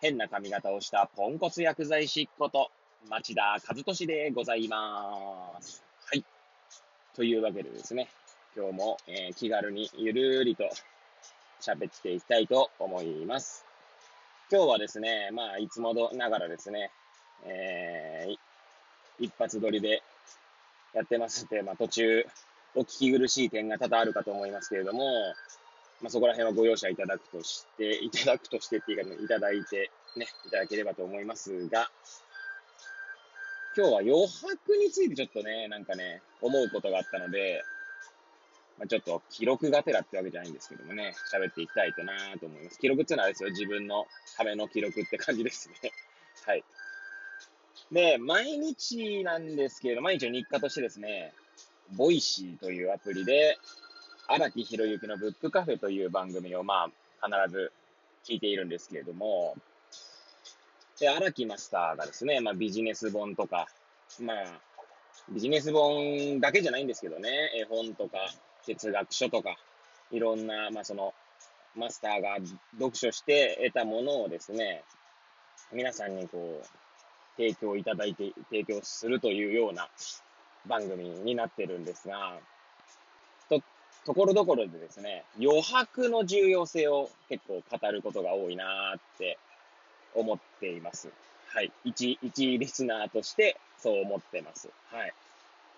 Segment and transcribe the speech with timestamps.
[0.00, 2.70] 変な髪型をしたポンコツ薬剤師こと
[3.08, 5.82] 町田和俊でございます。
[6.06, 6.24] はい。
[7.14, 8.08] というわけでですね、
[8.56, 10.68] 今日も、えー、気軽にゆるりと
[11.60, 13.64] 喋っていきたいと思います。
[14.52, 16.90] 今日はですね、まあ、いつもどながらですね、
[17.44, 18.36] えー、
[19.18, 20.02] 一発撮りで
[20.94, 22.24] やってますので、まあ、途中、
[22.76, 25.02] お聞き苦しい点が多々あるかと思いますけれども、
[26.00, 31.90] まあ、そこら辺はご容赦いただくとして、いただくとしてっていうか、ね、いただいて、ね、いただければと思いますが、
[33.76, 37.62] 今日は余白についてちょっとね、なんかね、思うことがあったので、
[38.78, 42.78] まあ、ちょっと記録がてらってわけじゃないんですけどもね、喋っていきたいとなと思います。
[42.78, 44.06] 記録っていうのはあれですよ、自分の
[44.36, 45.92] ための記録って感じですね。
[46.46, 46.64] はい。
[47.90, 51.32] で、毎日なんですけど、毎日の日課としてですね、
[51.96, 53.58] Voicy というアプリで、
[54.30, 56.90] 荒木博之のブックカフェという番組を、ま
[57.22, 57.72] あ、必ず
[58.26, 59.56] 聞いているんですけれども、
[61.00, 63.68] で、荒木マスターがですね、まあ、ビジネス本とか、
[64.20, 64.36] まあ、
[65.30, 68.18] ビジネス本だけじゃないんですけどね、絵本とか、
[68.66, 69.56] 哲学書とか、
[70.10, 71.14] いろんな、まあ、その、
[71.74, 72.36] マスターが
[72.72, 74.82] 読書して得たものをですね、
[75.72, 76.66] 皆さんにこう、
[77.36, 79.88] 提供いただいて、提供するというような
[80.66, 82.38] 番組になってるんですが、
[84.08, 89.36] ところどころでですね、余白の重要性を結構語ることが多いなーって
[90.14, 91.10] 思っています。
[91.48, 91.70] はい。
[91.84, 94.70] 一、一リスナーとしてそう思ってます。
[94.90, 95.12] はい。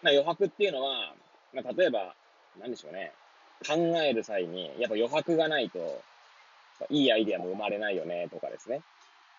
[0.02, 1.12] まあ、余白っていうのは、
[1.52, 2.14] まあ、例えば、
[2.60, 3.10] なんでしょうね。
[3.66, 6.00] 考える際に、やっぱ余白がないと、
[6.88, 8.80] いいアイデアも生まれないよね、とかですね。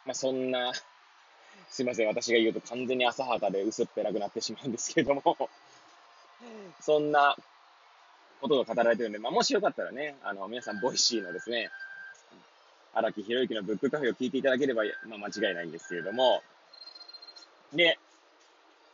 [0.06, 0.74] まあ、そんな、
[1.72, 5.50] すいません、私が言うと完全に浅はかで薄っぺらくなってしまうんですけれども
[6.82, 7.38] そんな
[8.42, 11.70] ことが語られてるんで、まあ、もしよかったらね、あの、皆さん、 Voicy のですね、
[12.94, 16.42] 荒木博之のブックカフェを聞いていただければ、まあ、間違いないんですけれども、
[17.74, 17.98] で、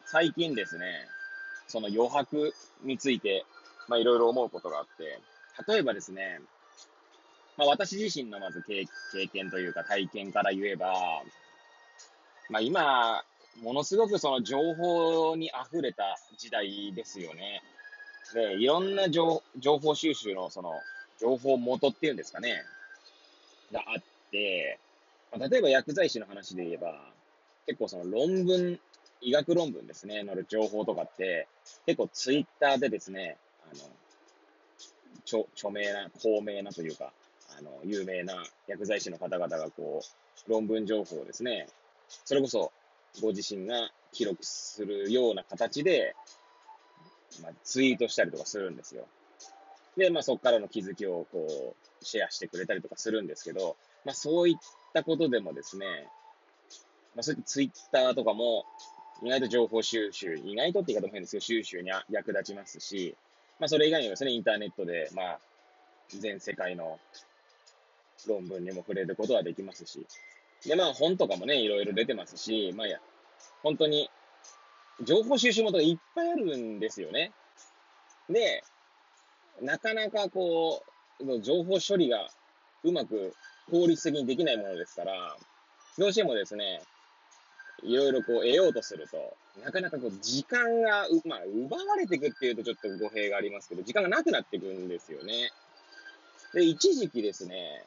[0.05, 0.85] 最近ですね、
[1.67, 2.53] その余白
[2.83, 3.45] について、
[3.87, 5.19] まあ、いろいろ思うことがあって、
[5.67, 6.39] 例えばですね、
[7.57, 8.85] まあ、私自身のまず経
[9.27, 10.93] 験というか体験から言えば、
[12.49, 13.23] まあ、今、
[13.61, 17.63] ものすごくその情報に溢れた時代ですよね。
[18.33, 20.73] で、いろんな情情報収集のその、
[21.19, 22.63] 情報元っていうんですかね、
[23.71, 24.79] があって、
[25.31, 26.99] まあ、例えば薬剤師の話で言えば、
[27.65, 28.79] 結構その論文、
[29.21, 31.47] 医学論文ですね、載る情報とかって、
[31.85, 33.38] 結構ツイッターでですね、
[33.71, 33.83] あの、
[35.25, 37.11] 著著名な、高名なというか、
[37.57, 38.35] あの、有名な
[38.67, 40.01] 薬剤師の方々がこ
[40.47, 41.67] う、論文情報をですね、
[42.25, 42.71] それこそ
[43.21, 46.15] ご自身が記録するような形で、
[47.41, 49.07] まあ、ツイートしたりとかするんですよ。
[49.97, 53.75] で、まあ、そこからの気づきをこう、シェアしてくれたりとかするんですけど、
[54.05, 54.55] まあ、そういっ
[54.93, 55.85] たことでもですね、
[57.15, 58.65] まあ、そういったツイッターとかも、
[59.23, 63.15] 意外と情報収集、意外とって言い方も変ですけど、収集に役立ちますし、
[63.59, 65.39] まあ、それ以外にもですね、インターネットで、まあ、
[66.09, 66.99] 全世界の
[68.27, 70.05] 論文にも触れることはできますし、
[70.65, 72.99] で、まあ、本とかもね、いろいろ出てますし、まあ、や、
[73.63, 74.09] 本当に
[75.03, 77.31] 情報収集元がいっぱいあるんですよね。
[78.29, 78.63] で、
[79.61, 80.83] なかなかこ
[81.19, 82.29] う、情報処理が
[82.83, 83.33] うまく
[83.69, 85.37] 効率的にできないものですから、
[85.97, 86.81] どうしてもですね、
[87.83, 95.51] いろいろこう得ようとすると、なかなかこう時間が、まあ、奪われていくっていうとちょっと語弊がありますけど、時間がなくなっていくんですよね。
[96.53, 97.83] で、一時期ですね、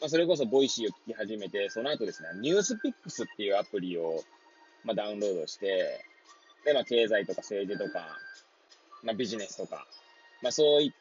[0.00, 4.22] まあ、それこそ Voicy を聞き始めて、その後ですね、 NewsPicks っていうアプリを、
[4.84, 6.04] まあ、ダウンロードして、
[6.64, 8.18] で、まあ、経済とか政治とか、
[9.02, 9.86] まあ、ビジネスとか、
[10.42, 10.92] まあ、そういっ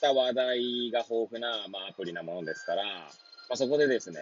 [0.00, 4.20] た話題が豊富な、まあ、アプリなものですから、まあ、そこでですね、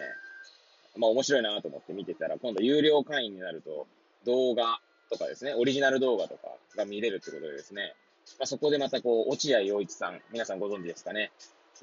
[0.97, 3.87] まあ、面白いなと思って見てたら、今度有料会員になると、
[4.25, 7.95] 動画とかですね、オリジナル動画とかが見れるってことでですね、
[8.37, 11.31] まあ、そこでまたこう、落合陽一さん、皆さんご存知ですかね、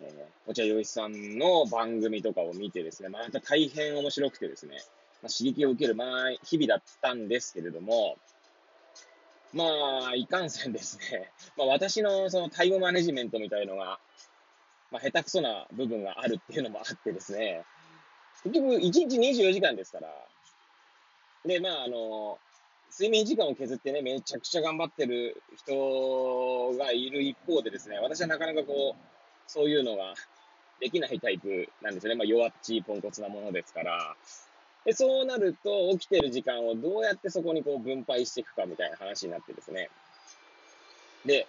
[0.00, 4.76] えー、落合陽一さんの番組とかを見てですね、また大変面白くてですね、
[5.23, 8.17] まあ、刺激を受ける、まあ、日々だったんですけれども、
[9.56, 11.32] まあ、いかんせんですね。
[11.56, 13.99] まあ、私のそのタイムマネジメントみたいのが、
[14.91, 17.64] まあ、下手くそな部分があるっていうのもあってですね。
[18.44, 20.12] 結局、1日24時間ですから、
[21.47, 22.38] で、まあ、あの、
[22.91, 29.05] 睡眠時間を削ってね、めちゃくちゃ頑張ってる人がいる一方でですね、私はなかなかこう、
[29.47, 30.14] そういうのが
[30.81, 32.17] できないタイプなんですよね。
[32.17, 34.17] まあ、弱っちいポンコツなものですから。
[34.87, 39.91] で、そうなると、起きてる時間をどうやってそこにこう分配していくかみたいな話になってですね。
[41.25, 41.49] で、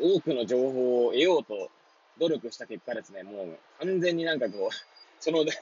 [0.00, 1.70] 多くの情報を得ようと
[2.18, 4.74] 努力した結果ですね、もう完全になんかこう、
[5.22, 5.54] その得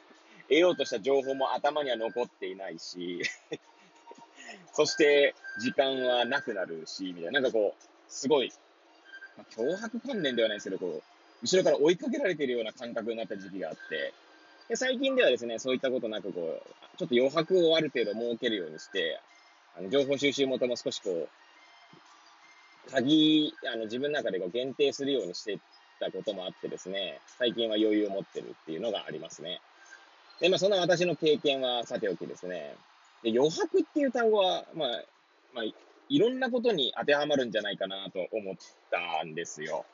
[0.49, 3.21] ようとした情報も頭には残っていないし
[4.73, 8.51] そして時間はなくなるし、みたいな、なんかこう、すごい、
[9.37, 11.03] まあ、脅迫観念ではないですけど、こう、
[11.43, 14.15] 後ろから追いかけられているような感覚になった時期があって、
[14.71, 19.21] で最近ではですね、そういったことなく、こう、ちょっと余白をある程度設けるようにして、
[19.77, 25.59] あの情報収集元も少しこう、鍵、あの自分の中でこう限定するようにして
[25.99, 29.61] たこともあってですね、最近は余裕を持ってるっていうのがありますね。
[30.39, 32.77] で、まあ、そんな私の経験はさておきですね、
[33.25, 34.89] で余白っていう単語は、まあ、
[35.53, 35.75] まあ、い
[36.17, 38.55] ろんなことに当てはまるんじゃないかなと思っ
[38.89, 39.85] たんですよ。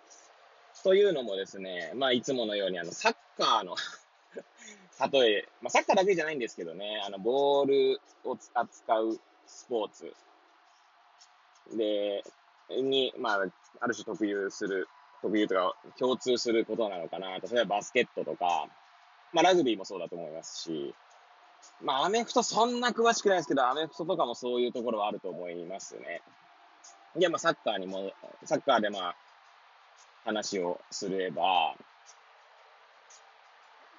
[0.84, 3.74] というのもですね、まあ、いつものように、あの、サッカーの
[5.12, 10.14] 例え、まあ、サッカーだけじゃないんですけどね、あの、ボールを扱うスポーツ
[11.74, 12.24] で、
[12.70, 13.46] に、まあ、
[13.80, 14.88] ある種特有する、
[15.22, 17.38] 特有とか共通することなのかな。
[17.38, 18.68] 例えばバスケットとか、
[19.32, 20.94] まあ、ラグビーもそうだと思いますし、
[21.80, 26.22] まあ、アメフトそんな詳しくないですけど、アメフトとかもそういうところはあると思いますね。
[27.16, 28.12] で、まあ、サッカーにも、
[28.44, 29.16] サッカーでまあ、
[30.24, 31.76] 話をすれば、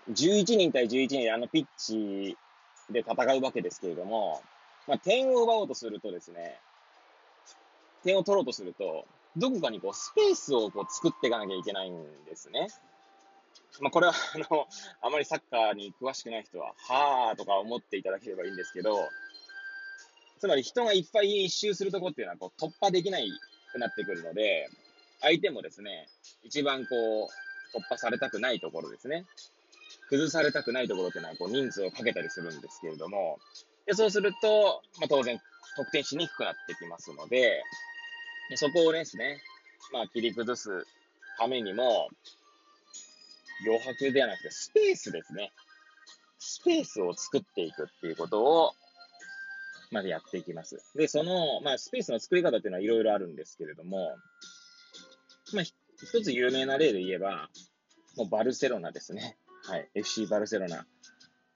[0.09, 2.37] 11人対11人であのピッチ
[2.89, 4.41] で戦うわけですけれども、
[4.87, 6.59] まあ、点を奪おうとするとですね、
[8.03, 9.05] 点を取ろうとすると、
[9.35, 12.69] どこかにこうスペースをこう作っていかなきゃいけないんですね。
[13.81, 14.67] まあ、これは、あの、
[15.01, 18.97] あまりサッカーに詳しくない人は、はーとか思っていただければいいんですけど、
[20.39, 23.29] つまり人がいっぱい一周するとこっていうのはこう突破できない
[23.71, 24.69] くなってくるので、
[25.21, 26.07] 相手もですね、
[26.43, 26.95] 一番こ
[27.75, 29.25] う、突破されたくないところですね。
[30.09, 33.39] 崩されたくないところっていうのは、こう、人数をかけたりするんですけれども、
[33.85, 35.39] でそうすると、まあ、当然、
[35.75, 37.63] 得点しにくくなってきますので、
[38.49, 39.41] でそこをですね、
[39.91, 40.85] まあ、切り崩す
[41.37, 42.09] ためにも、
[43.65, 45.51] 余白ではなくて、スペースですね。
[46.39, 48.73] スペースを作っていくっていうことを、
[49.91, 50.77] まずやっていきます。
[50.95, 54.15] で、その、まあ、スペースの作り方っていうのはいろいろあるんですけれども、
[55.53, 57.49] まあ、一つ有名な例で言えば、
[58.17, 59.37] もうバルセロナですね。
[59.67, 59.89] はい。
[59.95, 60.85] FC バルセロナ。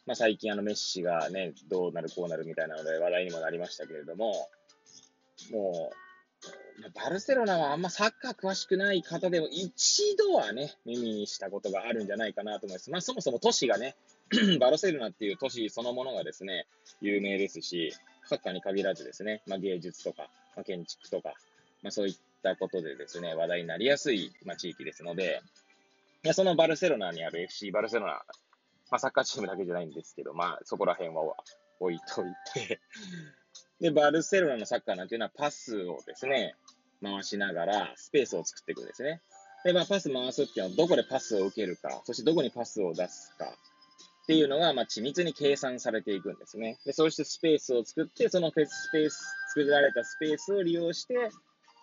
[0.06, 4.50] まあ、最近あのメッシがね、どうなるこうなるみたいなので話題にもなりましたけれども、
[5.50, 12.92] もう、バルセロナはあんまサッカー詳しくない方でも一度はね、耳にしたことがあるんじゃないかなと思います。
[12.92, 13.96] まあそもそも都市がね、
[14.60, 16.68] バルセロナっていう都市そのものがですね、
[17.00, 17.94] 有名ですし、
[18.26, 21.34] サッカーに限らずですね、まあ芸術とか、まあ、建築とか、
[21.82, 25.42] まあそういったことでですね、話題になりやすい、まあ、地域ですので、
[26.24, 28.14] いやそのバルセロナにある FC バルセロナ、
[28.92, 31.24] まあ、サッカーチームだけじゃないんですけど、まあ、そこら辺は
[31.80, 32.80] 置いといて
[33.82, 36.54] で、バルセロナのサッカーなんていうのはパスをですね、
[37.02, 39.22] 回しながらスペースを作っていくんですね。
[39.66, 46.78] で、まあ、パス回すっていうのはどこでパスを受けるか、そしてどこにパスを出すかっていうのが、まあ、緻密に計算されていくんですね。
[46.86, 49.18] で、そうしてスペースを作って、そのスペース、
[49.56, 51.16] 作られたスペースを利用して、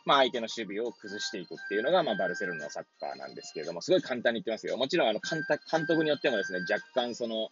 [0.09, 4.79] まあ、相手の守備を崩していくっていうのが、まあ、バルセロナのサッカーなんですけれども、すごい簡単に言ってますよ。
[4.79, 7.51] もちろん、あの、監督によってもですね、若干その、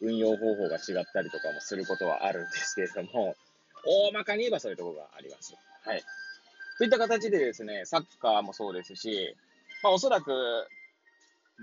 [0.00, 3.36] 運用方法が違ったりとかもすることはあるんですけれども、
[3.84, 5.54] 大まかに言えばそういうところがあります。
[5.84, 6.02] はい。
[6.78, 9.36] といった形でですね、サッカーもそうですし、
[9.82, 10.32] まあ、おそらく、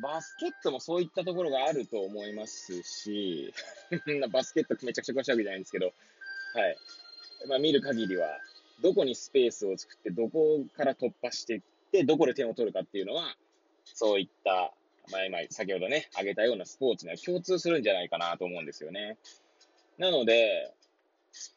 [0.04, 3.52] バスケットもそういったところがあると思いますし、
[4.32, 5.92] バスケットめちゃくちゃ詳しいわけじゃないんですけど、は
[6.70, 6.78] い。
[7.48, 8.40] まあ、見る限りは、
[8.82, 13.36] どこにスペースを作って、どこから突破していって、どこで点を取るかっていうのは、
[13.86, 14.74] そういった、
[15.12, 19.18] 前々、先ほどね、挙げたようなスポーツには共通するんじゃないかなと思うんですよね。
[19.98, 20.74] なので、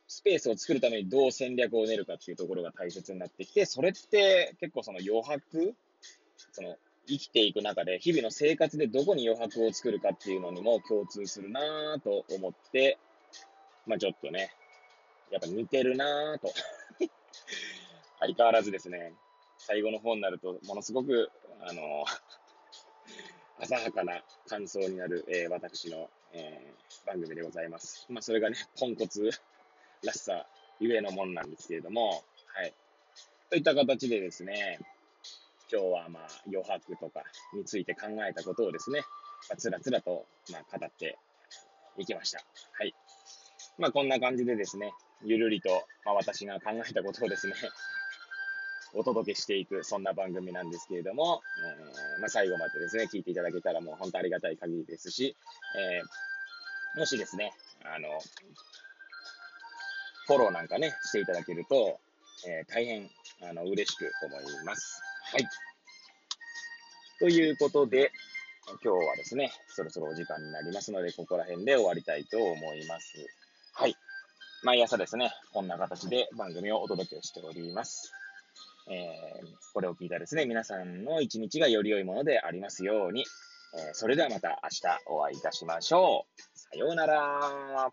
[0.06, 5.74] スペースを作るためにどう戦略を練るかっていうところが大切になってきて、それって結構その余白、
[6.52, 12.98] その生きていく中で、日々の生活でどこに余白を作るかっていうのにも共通するなぁと思って、
[13.86, 14.52] まあちょっとね、
[15.30, 16.52] やっぱ似てるなぁと
[18.20, 19.12] 相変わらずですね、
[19.58, 22.04] 最後の方になると、ものすごく、あの、
[23.60, 28.06] 浅はかな感想になる、えー、私の、えー、番組でございます。
[28.08, 29.30] まあ、それがね、ポンコツ
[30.02, 30.46] らしさ
[30.78, 32.74] ゆえのもんなんですけれども、はい。
[33.50, 34.78] といった形でですね、
[35.70, 37.22] 今日はまあ余白とか
[37.54, 39.00] について考えたことをですね、
[39.48, 41.18] まあ、つらつらとまあ語って
[41.98, 42.42] いきました。
[42.72, 42.94] はい。
[43.78, 47.54] まあこんな感じでですね、ゆるりと、まあ私が考えたことをですね、
[48.94, 51.42] お届けしていく、そんな番組なんですけれども、
[51.78, 55.36] えー、まあ最後までですね、聞いていただけたらもう本当ありがたい限りですし、
[55.76, 57.52] えー、もしですね、
[57.84, 58.08] あの、
[60.26, 62.00] フォローなんかね、していただけると、
[62.46, 63.10] えー、大変、
[63.42, 65.02] あの、嬉しく思います。
[65.32, 65.46] はい。
[67.18, 68.10] ということで、
[68.82, 73.26] 今日はですね、そろそろお時間になりますので、ここら辺で終わりたいと思います。
[73.72, 73.96] はい。
[74.62, 78.12] 毎朝ですね、こんな形で番組をお届けしております。
[78.90, 83.24] えー、これを聞いたですね、皆さんの一日がより良いものでありますように、
[83.78, 86.58] えー、それではまた明日お会いいたしましょう。
[86.58, 87.90] さようなら。